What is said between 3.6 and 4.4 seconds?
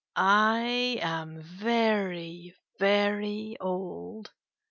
old.